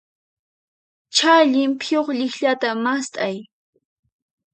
[1.15, 3.37] Chay llimp'iyuq llikllata mast'ay.